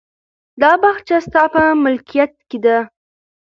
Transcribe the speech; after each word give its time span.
دا 0.61 0.71
باغچه 0.81 1.17
ستا 1.25 1.43
په 1.53 1.61
ملکیت 1.83 2.33
کې 2.49 2.57
ده. 2.65 2.77